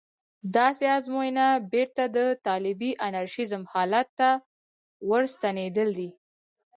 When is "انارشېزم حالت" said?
3.07-4.07